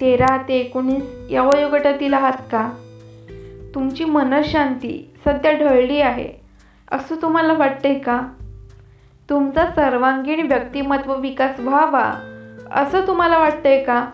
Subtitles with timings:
[0.00, 2.72] तेरा ते एकोणीस या वयोगटातील आहात का?
[3.74, 6.28] तुमची मनशांती सध्या ढळली आहे.
[6.92, 8.20] असं तुम्हाला वाटते का?
[9.30, 12.14] तुमचा सर्वांगीण व्यक्तिमत्व विकास व्हावा
[12.70, 14.08] असं तुम्हाला वाटतंय का?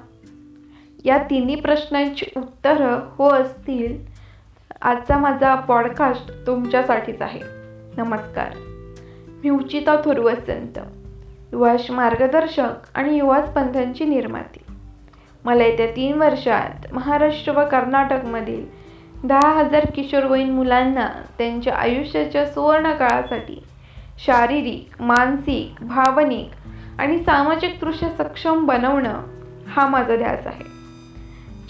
[1.04, 3.98] या तिन्ही प्रश्नांची उत्तरं हो असतील.
[4.82, 7.40] आजचा माझा पॉडकास्ट तुमच्यासाठीच आहे.
[7.96, 8.52] नमस्कार.
[9.44, 10.78] मी उचिता थोरवसंत
[11.52, 14.58] युवाश मार्गदर्शक आणि युवा स्पंधांची निर्माती.
[15.46, 18.64] मला येत्या तीन वर्षात महाराष्ट्र व कर्नाटकमधील
[19.24, 23.62] दहा हजार किशोरवयीन मुलांना त्यांच्या आयुष्याच्या सुवर्ण काळासाठी
[24.26, 26.50] शारीरिक मानसिक भावनिक
[26.98, 29.22] आणि सामाजिकदृष्ट्या सक्षम बनवणं
[29.68, 30.64] हा माझा ध्यास आहे.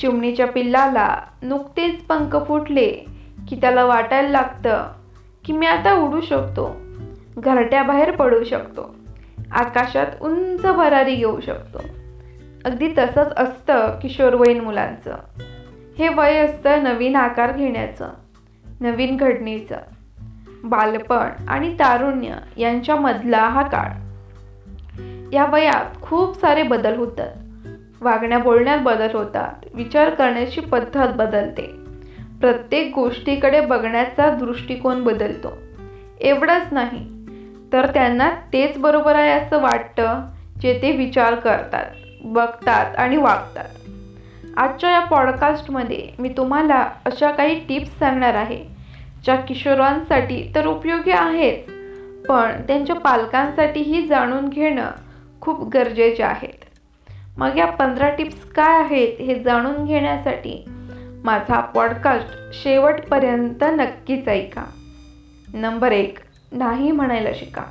[0.00, 2.88] चिमणीच्या पिल्लाला नुकतेच पंख फुटले
[3.48, 4.88] की त्याला वाटायला लागतं
[5.44, 6.76] की मी आता उडू शकतो
[7.36, 8.94] घरट्याबाहेर पडू शकतो
[9.52, 11.78] आकाशात उंच भरारी घेऊ शकतो.
[12.66, 15.16] अगदी तसंच असतं किशोरवयीन मुलांचं.
[15.98, 18.08] हे वय असतं नवीन आकार घेण्याचं
[18.80, 19.76] नवीन घडणीचं.
[20.64, 23.88] बालपण आणि तारुण्य यांच्यामधला हा काळ.
[25.32, 27.30] या वयात खूप सारे बदल होतात.
[28.00, 31.74] वागण्या बोलण्यात बदल होतात विचार करण्याची पद्धत बदलते.
[32.40, 35.52] प्रत्येक गोष्टीकडे बघण्याचा दृष्टिकोन बदलतो.
[36.20, 37.26] एवढंच नाही
[37.72, 41.84] तर त्यांना तेच बरोबर आहे असं वाटतं जे ते विचार करतात.
[42.26, 43.68] बघतात आणि वागतात.
[44.56, 48.64] आजच्या या पॉडकास्टमध्ये मी तुम्हाला अशा काही टिप्स सांगणार आहे
[49.24, 51.66] ज्या किशोरांसाठी तर उपयोगी आहेच
[52.26, 54.90] पण त्यांच्या पालकांसाठीही जाणून घेणं
[55.40, 56.64] खूप गरजेचे आहेत.
[57.36, 60.64] मग या पंधरा टिप्स काय आहेत हे जाणून घेण्यासाठी
[61.24, 64.64] माझा पॉडकास्ट शेवटपर्यंत नक्कीच ऐका.
[65.54, 66.18] नंबर एक
[66.52, 67.62] नाही म्हणायला शिका.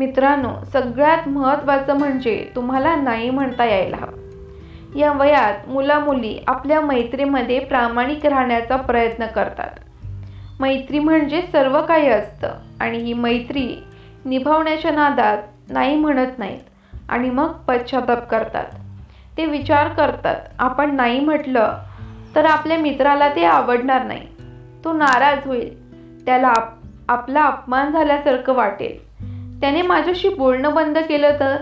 [0.00, 4.98] मित्रांनो सगळ्यात महत्त्वाचं म्हणजे तुम्हाला नाही म्हणता यायला हवं.
[4.98, 9.70] या वयात मुलामुली आपल्या मैत्रीमध्ये प्रामाणिक राहण्याचा प्रयत्न करतात.
[10.60, 12.48] मैत्री म्हणजे सर्व काही असतं
[12.80, 13.84] आणि ही मैत्री
[14.24, 16.60] निभावण्याच्या नादात नाही म्हणत नाहीत
[17.08, 18.66] आणि मग पश्चाताप करतात.
[19.36, 21.78] ते विचार करतात आपण नाही म्हटलं
[22.34, 24.26] तर आपल्या मित्राला ते आवडणार नाही.
[24.84, 25.94] तो नाराज होईल.
[26.26, 26.68] त्याला आप
[27.08, 29.09] आपला अपमान झाल्यासारखं वाटेल.
[29.60, 31.56] त्याने माझ्याशी बोलणं बंद केलं तर?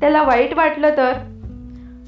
[0.00, 1.12] त्याला वाईट वाटलं तर?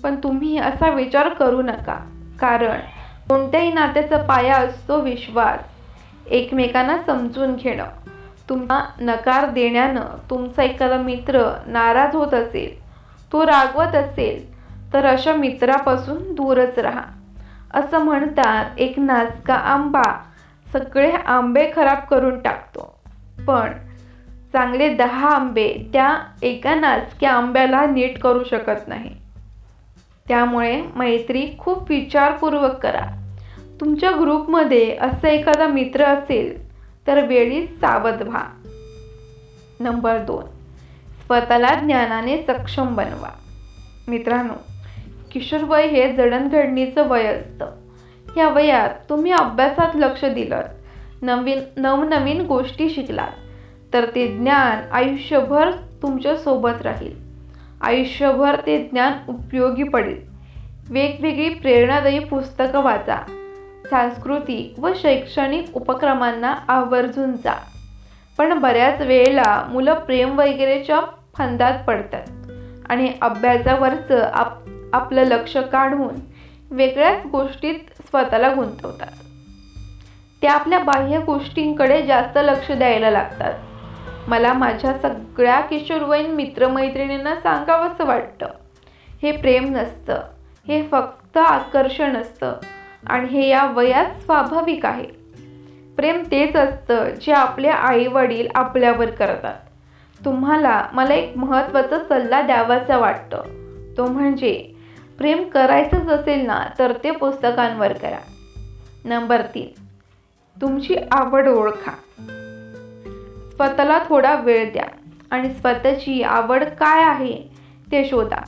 [0.03, 2.07] पण तुम्ही असा विचार करू नका
[2.41, 2.81] कारण
[3.29, 5.61] कोणत्याही नात्याचा पाया असतो विश्वास.
[6.27, 7.85] एकमेकांना समजून घेणं.
[8.49, 12.85] तुम्हा नकार देण्यानं तुमचा एखादा मित्र नाराज होत असेल
[13.33, 14.57] तो रागवत असेल
[14.93, 17.03] तर अशा मित्रापासून दूरच राहा.
[17.75, 20.23] असं म्हणतात एक नाचका आंबा.
[20.73, 23.01] सगळे आंबे खराब करून टाकतो.
[23.47, 23.71] पण
[24.57, 29.11] चांगले दहा आंबे त्या एका नाचक्या आंब्याला नीट करू शकत नाही.
[30.29, 33.33] त्यामुळे मैत्री खूप विचारपूर्वक करा.
[33.81, 36.73] तुमच्या ग्रुपमध्ये असं एखादा मित्र असेल
[37.07, 38.45] तर वेळीच सावध व्हा.
[39.81, 40.45] नंबर दोन.
[41.27, 43.31] स्वतःला ज्ञानाने सक्षम बनवा.
[44.09, 44.55] मित्रांनो
[45.33, 47.67] किशोरवय हे जडणघडणीचं वय असतं.
[48.37, 50.61] या वयात तुम्ही अभ्यासात लक्ष दिलं
[51.23, 53.46] नवीन नवनवीन गोष्टी शिकलात.
[53.97, 55.71] तर ते ज्ञान आयुष्यभर
[56.03, 57.13] तुमच्यासोबत राहील.
[57.81, 60.21] आयुष्यभर ते ज्ञान उपयोगी पडेल.
[60.91, 63.17] वेगवेगळी प्रेरणादायी पुस्तकं वाचा.
[63.91, 67.59] सांस्कृतिक व शैक्षणिक उपक्रमांना आवर्जून जा.
[68.39, 71.01] पण बऱ्याच वेळेला मुलं प्रेम वगैरेच्या
[71.39, 72.51] फंदात पडतात
[72.89, 74.53] आणि अभ्यासावरचं आप
[74.93, 76.15] आपलं लक्ष काढून
[76.71, 79.13] वेगळ्याच गोष्टीत स्वतःला गुंतवतात.
[80.43, 83.53] ते आपल्या बाह्य गोष्टींकडे जास्त लक्ष द्यायला लागतात.
[84.29, 88.47] मला माझ्या सगळ्या किशोरवयीन मित्रमैत्रिणींना सांगावंसं वाटतं.
[89.23, 90.21] हे प्रेम नसतं.
[90.69, 92.55] हे फक्त आकर्षण असतं.
[93.07, 95.07] आणि हे या वयात स्वाभाविक आहे.
[95.97, 99.55] प्रेम तेच असतं जे आपले आई वडील आपल्यावर करतात.
[100.25, 103.43] तुम्हाला मला एक महत्त्वाचा सल्ला द्यावासा वाटतं.
[103.97, 104.73] तो म्हणजे
[105.19, 108.19] प्रेम करायचंच असेल ना तर ते पुस्तकांवर करा.
[109.05, 109.69] नंबर तीन
[110.61, 111.93] तुमची आवड ओळखा.
[113.57, 114.85] स्वतःला थोडा वेळ द्या.
[115.31, 117.43] आणि स्वतःची आवड काय आहे
[117.93, 118.43] ते शोधा.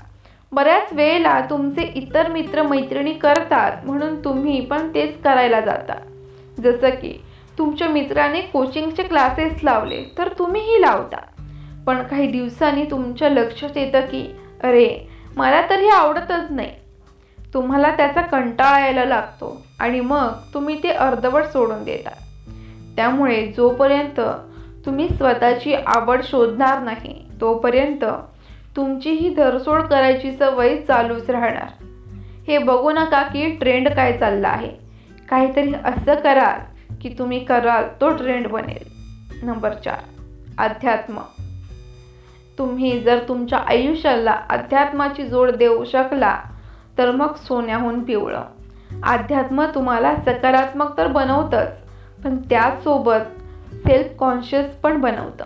[0.53, 5.95] बऱ्याच वेळेला तुमचे इतर मित्र मैत्रिणी करतात म्हणून तुम्ही पण तेच करायला जाता.
[6.61, 7.23] जसं की
[7.59, 11.17] तुमच्या मित्राने कोचिंगचे क्लासेस लावले तर तुम्हीही लावता.
[11.87, 16.71] पण काही दिवसांनी तुमच्या लक्षात येतं की अरे मला तर हे आवडतच नाही.
[17.55, 22.11] तुम्हाला त्याचा कंटाळा यायला लागतो आणि मग तुम्ही ते अर्धवट सोडून देता.
[22.97, 24.21] त्यामुळे जोपर्यंत
[24.89, 28.05] तुम्ही स्वतःची आवड शोधणार नाही तोपर्यंत
[28.77, 31.85] तुमची ही धरसोड करायची सवय चालूच राहणार.
[32.49, 34.71] हे बघू नका की ट्रेंड काय चालला आहे.
[35.29, 36.61] काहीतरी असं कराल
[37.01, 38.89] की तुम्ही कराल तो ट्रेंड बनेल.
[39.43, 40.23] नंबर चार
[40.59, 41.19] अध्यात्म.
[42.59, 46.39] तुम्ही जर तुमच्या आयुष्याला अध्यात्माची जोड देऊ शकला
[46.99, 48.43] तर मग सोन्याहून पिवळं.
[49.03, 51.71] अध्यात्म तुम्हाला सकारात्मक तर बनवतंच
[52.25, 53.38] पण त्याचसोबत
[53.73, 55.45] सेल्फ कॉन्शियस पण बनवतं.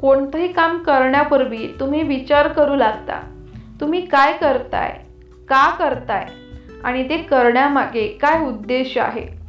[0.00, 3.44] कोणतंही काम करण्यापूर्वी तुम्ही विचार करू लागता.
[3.80, 5.00] तुम्ही काय करताय?
[5.48, 6.26] का करताय?
[6.84, 9.42] आणि ते करण्यामागे काय उद्देश आहे?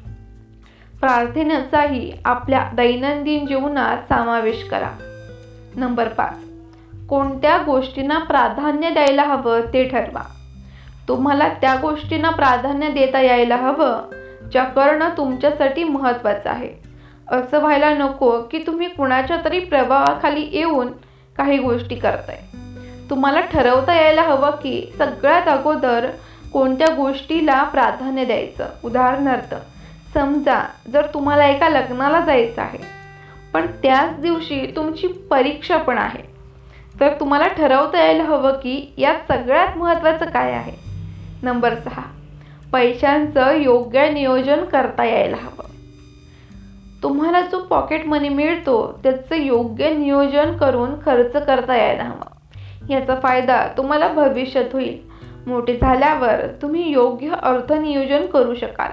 [1.00, 4.92] प्रार्थनेचाही आपल्या दैनंदिन जीवनात समावेश करा.
[5.76, 6.38] नंबर पाच.
[7.10, 10.22] कोणत्या गोष्टींना प्राधान्य द्यायला हवं ते ठरवा.
[11.08, 14.00] तुम्हाला त्या गोष्टींना प्राधान्य देता यायला हवं
[14.52, 16.93] ज्या करणं तुमच्यासाठी महत्त्वाचं आहे.
[17.28, 20.88] असं व्हायला नको की तुम्ही कुणाच्या तरी प्रभावाखाली येऊन
[21.38, 22.40] काही गोष्टी करताय.
[23.10, 26.10] तुम्हाला ठरवता यायला हवं की सगळ्यात अगोदर
[26.54, 28.66] कोणत्या गोष्टीला प्राधान्य द्यायचं.
[28.84, 29.56] उदाहरणार्थ
[30.14, 32.78] समजा जर तुम्हाला एका लग्नाला जायचं आहे
[33.54, 36.24] पण त्याच दिवशी तुमची परीक्षा पण आहे.
[37.00, 40.76] तर तुम्हाला ठरवता यायला हवं की यात सगळ्यात महत्त्वाचं काय आहे.
[41.44, 42.02] नंबर सहा
[42.74, 45.63] पैशांचं योग्य नियोजन करता यायला हवं.
[47.04, 52.38] तुम्हाला जो पॉकेट मनी मिळतो त्याचं योग्य नियोजन करून खर्च करता यायला हवा.
[52.90, 55.14] याचा फायदा तुम्हाला भविष्यात होईल.
[55.48, 58.92] मोठे झाल्यावर तुम्ही योग्य अर्थनियोजन करू शकाल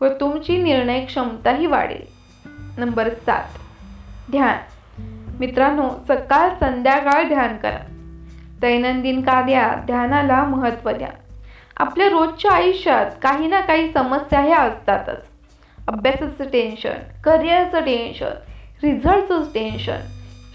[0.00, 2.02] व तुमची निर्णय क्षमताही वाढेल.
[2.78, 3.44] नंबर सात.
[4.30, 4.56] ध्यान.
[5.38, 7.84] मित्रांनो सकाळ संध्याकाळ ध्यान करा.
[8.60, 11.08] दैनंदिन कार्यात ध्यानाला महत्त्व द्या.
[11.76, 15.27] आपल्या रोजच्या आयुष्यात काही ना काही समस्या ह्या असतातच.
[15.88, 16.94] अभ्यासाचं टेन्शन
[17.24, 18.30] करिअरचं टेन्शन
[18.82, 20.00] रिझल्टचं टेन्शन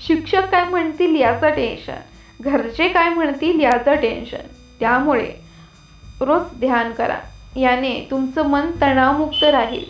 [0.08, 4.48] शिक्षक काय म्हणतील याचं टेन्शन घरचे काय म्हणतील याचं टेन्शन
[4.80, 5.32] त्यामुळे
[6.22, 7.18] रोज ध्यान करा.
[7.56, 9.84] याने तुमचं मन तणावमुक्त राहील.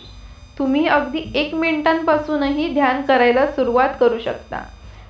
[0.58, 4.62] तुम्ही अगदी एक मिनिटांपासूनही ध्यान करायला सुरुवात करू शकता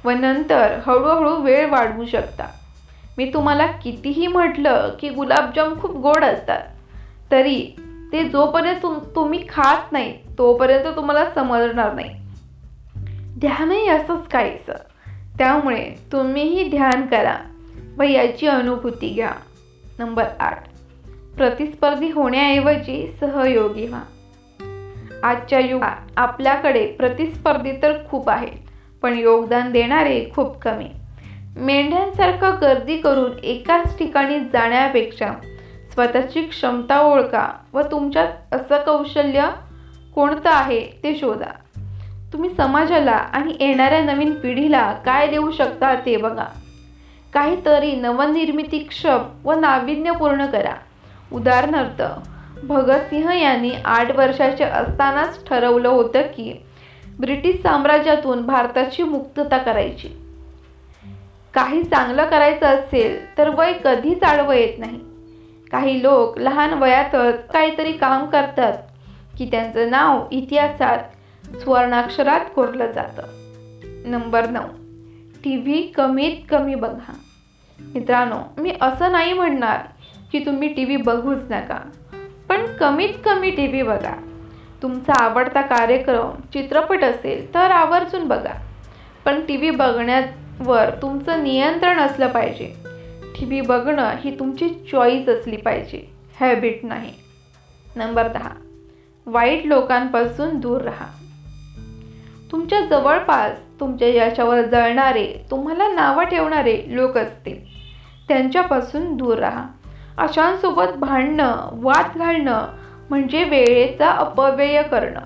[0.04, 2.46] व नंतर हळूहळू वेळ वाढवू शकता.
[3.18, 6.62] मी तुम्हाला कितीही म्हटलं की गुलाबजाम खूप गोड असतात
[7.32, 7.76] तरी
[8.14, 12.10] ते जोपर्यंत तुम तुम्ही खात नाही तोपर्यंत तुम्हाला समजणार नाही.
[13.38, 14.72] ध्यानही असंच काहीचं
[15.38, 17.36] त्यामुळे तुम्हीही ध्यान करा.
[17.98, 19.30] व याची अनुभूती घ्या.
[19.98, 20.64] नंबर आठ.
[21.36, 24.02] प्रतिस्पर्धी होण्याऐवजी सहयोगी व्हा.
[25.22, 28.58] आजच्या युगात आपल्याकडे प्रतिस्पर्धी तर खूप आहेत
[29.02, 30.90] पण योगदान देणारे खूप कमी.
[31.56, 35.32] मेंढ्यांसारखं गर्दी करून एकाच ठिकाणी जाण्यापेक्षा
[35.94, 39.50] स्वतःची क्षमता ओळखा व तुमच्यात असं कौशल्य
[40.14, 41.80] कोणतं आहे ते शोधा.
[42.32, 46.44] तुम्ही समाजाला आणि येणाऱ्या नवीन पिढीला काय देऊ शकता ते बघा.
[47.34, 50.74] काहीतरी नवनिर्मितीक्षम व नाविन्यपूर्ण करा.
[51.32, 52.02] उदाहरणार्थ
[52.64, 56.64] भगतसिंह यांनी आठ वर्षाचे असतानाच ठरवलं होतं की
[57.20, 60.08] ब्रिटिश साम्राज्यातून भारताची मुक्तता करायची.
[61.54, 65.13] काही चांगलं करायचं असेल तर वय कधीच आडवं येत नाही.
[65.74, 68.72] काही लोक लहान वयातच काहीतरी काम करतात
[69.38, 70.98] की त्यांचं नाव इतिहासात
[71.60, 73.22] स्वर्णाक्षरात कोरलं जातं.
[74.10, 74.62] नंबर नऊ.
[75.44, 77.12] टी व्ही कमीत कमी बघा.
[77.94, 79.78] मित्रांनो मी असं नाही म्हणणार
[80.32, 81.78] की तुम्ही टी व्ही बघूच नका
[82.48, 84.16] पण कमीत कमी टी व्ही बघा.
[84.82, 88.54] तुमचा आवडता कार्यक्रम चित्रपट असेल तर आवर्जून बघा.
[89.24, 92.93] पण टी व्ही बघण्यावर तुमचं नियंत्रण असलं पाहिजे.
[93.34, 96.14] टी व्ही बघणं ही तुमची चॉईस असली पाहिजे.
[96.40, 97.12] हॅबिट नाही.
[97.96, 98.50] नंबर दहा.
[99.26, 101.06] वाईट लोकांपासून दूर राहा.
[102.52, 107.56] तुमच्या जवळपास तुमच्या याच्यावर जळणारे तुम्हाला नावं ठेवणारे लोक असतील.
[108.28, 109.64] त्यांच्यापासून दूर राहा.
[110.18, 112.68] अशांसोबत भांडणं वाद घालणं
[113.10, 115.20] म्हणजे वेळेचा अपव्यय करणं.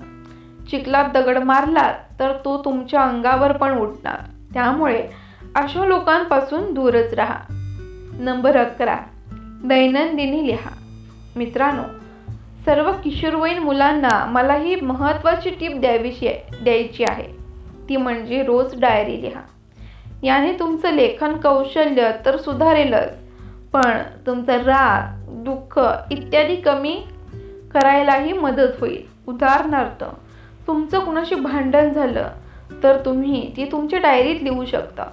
[0.65, 4.19] चिखलात दगड मारलात तर तो तुमच्या अंगावर पण उठणार
[4.53, 5.07] त्यामुळे
[5.55, 7.58] अशा लोकांपासून दूरच राहा.
[8.19, 8.97] नंबर अकरा.
[9.63, 10.69] दैनंदिनी लिहा.
[11.35, 11.83] मित्रांनो
[12.65, 16.27] सर्व किशोरवयीन मुलांना मला ही महत्त्वाची टीप द्यावीशी
[16.63, 17.27] द्यायची आहे.
[17.89, 19.41] ती म्हणजे रोज डायरी लिहा.
[20.23, 23.15] याने तुमचं लेखन कौशल्य तर सुधारेलच
[23.73, 23.97] पण
[24.27, 25.79] तुमचं राग दुःख
[26.11, 27.03] इत्यादी कमी
[27.73, 29.01] करायलाही मदत होईल.
[29.27, 30.03] उदाहरणार्थ
[30.67, 32.27] तुमचं कुणाशी भांडण झालं
[32.83, 35.03] तर तुम्ही ती तुमच्या डायरीत लिहू शकता.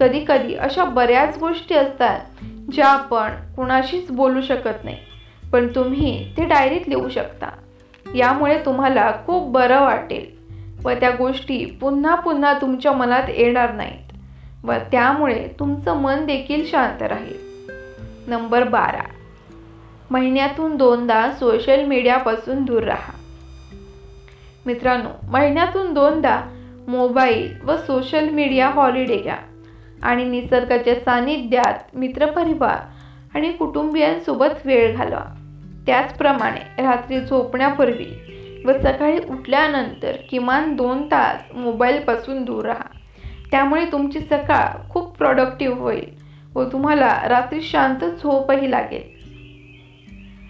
[0.00, 2.20] कधी कधी अशा बऱ्याच गोष्टी असतात
[2.72, 4.96] ज्या आपण कुणाशीच बोलू शकत नाही
[5.52, 7.46] पण तुम्ही ते डायरीत लिहू शकता.
[8.14, 10.26] यामुळे तुम्हाला खूप बरं वाटेल
[10.84, 14.12] व त्या गोष्टी पुन्हा पुन्हा तुमच्या मनात येणार नाहीत
[14.64, 17.68] व त्यामुळे तुमचं मन देखील शांत राहील.
[18.26, 19.04] नंबर बारा.
[20.10, 23.12] महिन्यातून दोनदा सोशल मीडियापासून दूर राहा.
[24.66, 26.40] मित्रांनो महिन्यातून दोनदा
[26.88, 29.36] मोबाईल व सोशल मीडिया हॉलिडे घ्या.
[30.02, 32.78] आणि निसर्गाच्या सानिध्यात मित्रपरिवार
[33.34, 35.34] आणि कुटुंबियांसोबत वेळ घालवा.
[35.86, 38.06] त्याचप्रमाणे रात्री झोपण्यापूर्वी
[38.64, 42.98] व सकाळी उठल्यानंतर किमान दोन तास मोबाईलपासून दूर राहा.
[43.50, 46.08] त्यामुळे तुमची सकाळ खूप प्रोडक्टिव्ह होईल
[46.54, 49.20] व तुम्हाला रात्री शांत झोपही लागेल.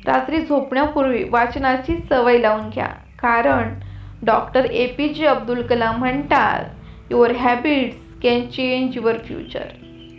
[0.07, 2.89] रात्री झोपण्यापूर्वी वाचनाची सवय लावून घ्या.
[3.19, 3.75] कारण
[4.23, 6.65] डॉक्टर ए पी जे अब्दुल कलाम म्हणतात
[7.11, 9.65] your habits can change your future.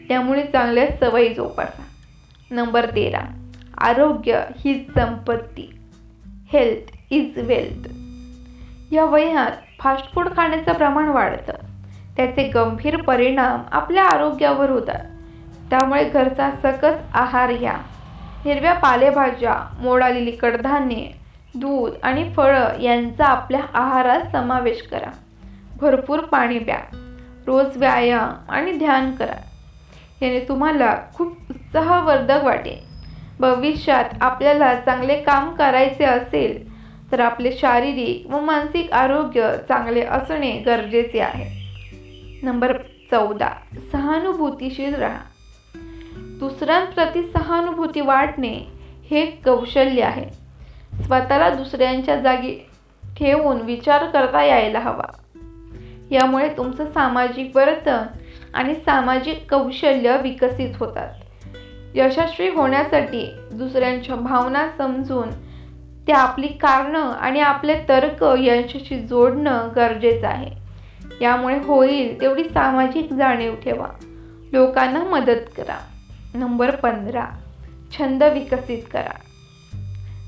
[0.09, 1.83] त्यामुळे चांगल्या सवयी जोपासा.
[2.51, 3.19] नंबर तेरा.
[3.77, 5.79] आरोग्य ही संपत्ती.
[6.53, 7.87] हेल्थ इज वेल्थ
[8.93, 11.53] या वयात फास्ट फूड खाण्याचं प्रमाण वाढतं.
[12.17, 15.05] त्याचे गंभीर परिणाम आपल्या आरोग्यावर होतात.
[15.69, 17.77] त्यामुळे घरचा सकस आहार घ्या.
[18.45, 21.11] हिरव्या पालेभाज्या मोड आलेली कडधान्ये
[21.55, 25.11] दूध आणि फळं यांचा आपल्या आहारात समावेश करा.
[25.81, 27.10] भरपूर पाणी प्या.
[27.47, 29.41] रोज व्यायाम आणि ध्यान करा.
[30.21, 32.91] याने तुम्हाला खूप उत्साहवर्धक वाटेल.
[33.39, 36.71] भविष्यात आपल्याला चांगले काम करायचे असेल
[37.11, 41.61] तर आपले शारीरिक व मानसिक आरोग्य चांगले असणे गरजेचे आहे.
[42.43, 42.77] नंबर
[43.11, 43.49] चौदा
[43.91, 45.19] सहानुभूतीशील राहा.
[46.15, 48.53] दुसऱ्यांप्रती सहानुभूती वाटणे
[49.11, 50.29] हे कौशल्य आहे.
[51.03, 52.55] स्वतःला दुसऱ्यांच्या जागी
[53.03, 55.20] ठेवून विचार करता यायला हवा.
[56.11, 58.03] यामुळे तुमचं सामाजिक वर्तन
[58.53, 61.09] आणि सामाजिक कौशल्य विकसित होतात.
[61.95, 65.29] यशस्वी होण्यासाठी दुसऱ्यांच्या भावना समजून
[66.07, 70.61] त्या आपली कारणं आणि आपले तर्क यांच्याशी जोडणं गरजेचं आहे.
[71.21, 73.87] यामुळे होईल तेवढी सामाजिक जाणीव ठेवा.
[74.53, 75.77] लोकांना मदत करा.
[76.33, 77.25] नंबर पंधरा
[77.97, 79.19] छंद विकसित करा.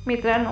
[0.07, 0.51] मित्रांनो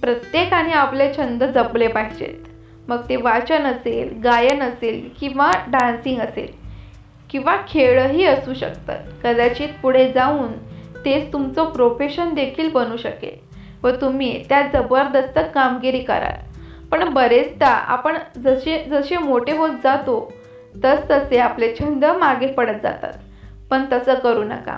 [0.00, 2.53] प्रत्येकाने आपले छंद जपले पाहिजेत.
[2.88, 6.48] मग ते वाचन असेल गायन असेल किंवा डान्सिंग असेल
[7.30, 8.98] किंवा खेळही असू शकतात.
[9.24, 10.52] कदाचित पुढे जाऊन
[11.04, 13.36] तेच तुमचं प्रोफेशन देखील बनू शकेल
[13.82, 16.42] व तुम्ही त्या जबरदस्त कामगिरी कराल.
[16.90, 20.32] पण बरेचदा आपण जसे जसे मोठे होत जातो
[20.84, 23.12] तसतसे आपले छंद मागे पडत जातात.
[23.70, 24.76] पण तसं करू नका.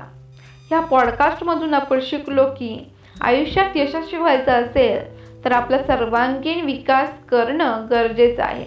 [0.68, 5.15] ह्या पॉडकास्टमधून आपण शिकलो की आयुष्यात यशस्वी व्हायचं असेल
[5.46, 8.66] तर आपला सर्वांगीण विकास करणं गरजेचं आहे.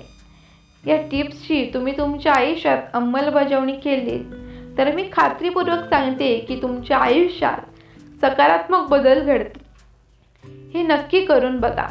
[0.91, 4.23] या टिप्सची तुम्ही तुमच्या आयुष्यात अंमलबजावणी केली.
[4.77, 7.57] तर मी खात्रीपूर्वक सांगते की तुमच्या आयुष्यात
[8.21, 9.61] सकारात्मक बदल घडतील.
[10.73, 11.87] हे नक्की करून बघा.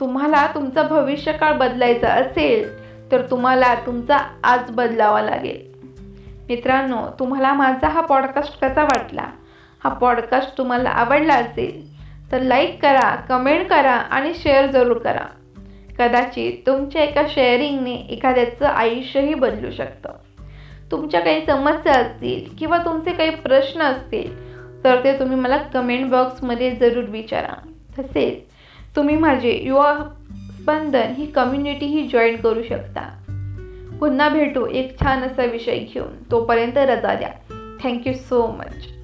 [0.00, 2.78] तुम्हाला तुमचा भविष्यकाळ बदलायचा असेल
[3.12, 5.74] तर तुम्हाला तुमचा आज बदलावा लागेल.
[6.48, 9.24] मित्रांनो तुम्हाला माझा हा पॉडकास्ट कसा वाटला?
[9.84, 11.97] हा पॉडकास्ट तुम्हाला आवडला असेल
[12.32, 15.26] तर लाईक करा कमेंट करा आणि शेअर जरूर करा.
[15.98, 20.12] कदाचित तुमच्या एका शेअरिंगने एखाद्याचं आयुष्यही बदलू शकतं.
[20.90, 24.48] तुमच्या काही समस्या असतील किंवा तुमचे काही प्रश्न असतील
[24.84, 27.68] तर ते तुम्ही मला कमेंट बॉक्समध्ये जरूर विचारा.
[27.98, 28.34] तसेच
[28.96, 29.98] तुम्ही माझे युवा
[30.60, 33.02] स्पंदन ही कम्युनिटीही जॉईन करू शकता.
[34.00, 36.30] पुन्हा भेटू एक छान असा विषय घेऊन.
[36.30, 37.30] तोपर्यंत रजा द्या.
[37.82, 38.97] Thank you so much